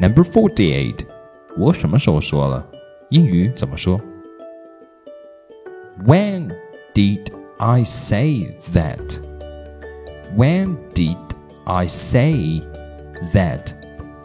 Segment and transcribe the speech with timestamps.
[0.00, 1.06] Number forty-eight，
[1.56, 2.66] 我什么时候说了？
[3.10, 4.00] 英语怎么说
[6.04, 6.50] ？When
[6.94, 7.26] did
[7.58, 9.20] I say that?
[10.36, 11.16] When did
[11.64, 12.62] I say
[13.32, 13.60] that?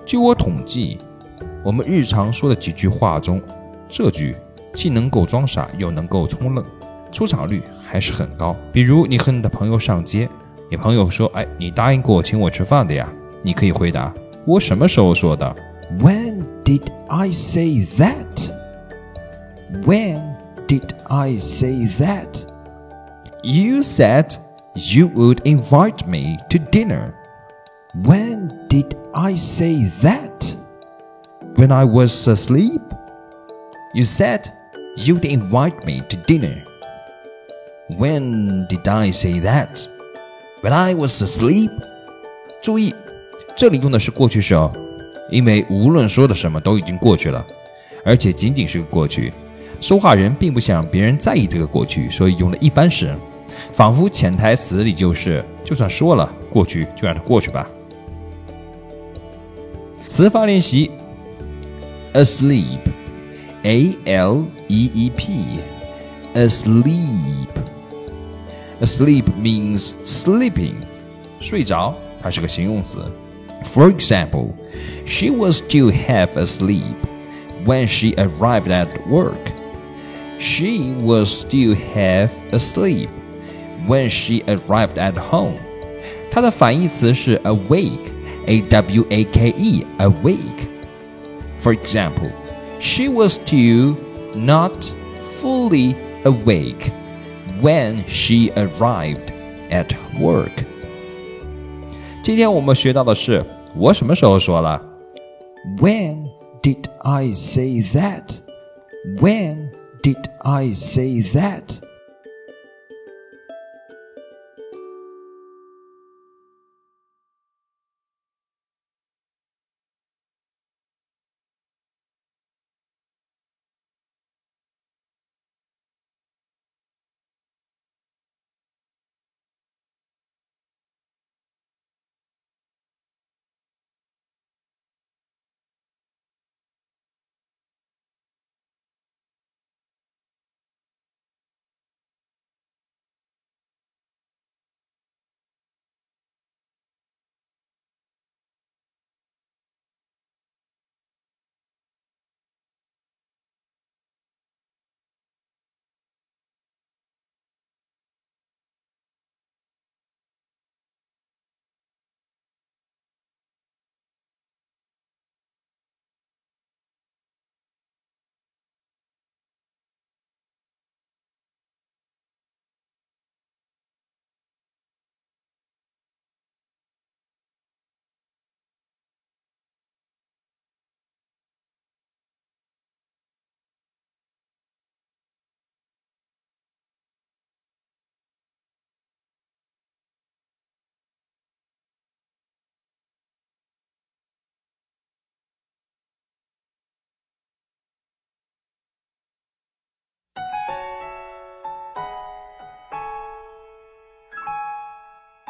[0.05, 0.98] 据我统计，
[1.63, 3.41] 我们日常说的几句话中，
[3.89, 4.36] 这句
[4.73, 6.65] 既能够装傻，又能够充愣，
[7.11, 8.55] 出场率还是很高。
[8.71, 10.27] 比如你和你的朋友上街，
[10.71, 13.07] 你朋友说：“哎，你答应过请我吃饭的呀。”
[13.43, 14.13] 你可以回答
[14.46, 15.55] ：“我什么时候说的？”
[16.01, 18.51] When did I say that?
[19.84, 22.46] When did I say that?
[23.42, 24.37] You said
[24.74, 27.14] you would invite me to dinner.
[27.95, 30.56] When did I say that?
[31.56, 32.80] When I was asleep?
[33.95, 34.51] You said
[34.96, 36.64] you'd invite me to dinner.
[37.98, 39.87] When did I say that?
[40.62, 41.73] When I was asleep?
[42.62, 42.95] 注意，
[43.58, 44.72] 这里用的是过去式哦，
[45.32, 47.44] 因为无论说的什么都已经过去了，
[48.05, 49.34] 而且仅仅是个过去。
[49.82, 53.16] 说话人并不想让别人在意这个过去，所以用了一般时，
[53.74, 57.68] 仿佛潜台词里就是，就算说了过去，就让它过去吧。
[60.05, 60.91] 词法练习
[62.13, 62.80] ：asleep,
[63.63, 65.59] a l e e p,
[66.35, 67.47] asleep.
[68.81, 70.75] Asleep means sleeping，
[71.40, 73.00] 睡着，它是个形容词。
[73.65, 74.56] For example,
[75.04, 76.97] she was still half asleep
[77.65, 79.53] when she arrived at work.
[80.38, 83.09] She was still half asleep
[83.87, 85.59] when she arrived at home.
[86.31, 88.12] 它的反义词是 awake
[88.47, 90.69] a W A K E, awake.
[91.59, 92.32] For example,
[92.81, 93.97] she was still
[94.34, 94.72] not
[95.41, 95.94] fully
[96.25, 96.93] awake
[97.60, 99.31] when she arrived
[99.71, 100.65] at work.
[102.28, 103.41] 今天我们学到的是
[103.73, 104.81] 我什么时候说了
[105.77, 106.25] ？When
[106.61, 108.41] did I say that?
[109.21, 109.69] When
[110.03, 111.63] did I say that?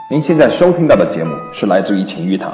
[0.09, 2.53] 您现在收听到的节目是来自于晴雨堂，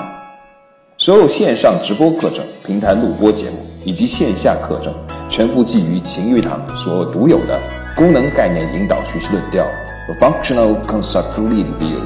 [0.98, 4.92] 所有线上直播课程、平台录播节目以及线下课程，
[5.30, 7.62] 全部基于晴雨堂所独有的
[7.96, 9.64] 功能概念引导学习论调
[10.08, 12.00] 和 （Functional Conceptual View）。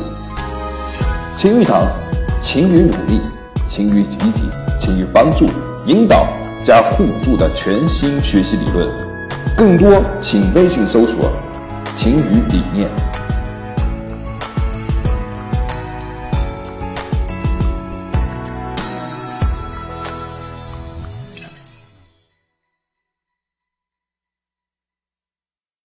[1.37, 1.81] 晴雨堂，
[2.41, 3.21] 勤于努力，
[3.69, 4.49] 勤于积极，
[4.81, 5.45] 勤于帮助、
[5.85, 6.27] 引导
[6.61, 8.85] 加互助的全新学习理论。
[9.55, 11.31] 更多请微信搜索
[11.95, 12.89] “晴雨理念”。